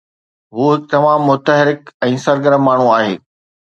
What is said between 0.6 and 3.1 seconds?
هڪ تمام متحرڪ ۽ سرگرم ماڻهو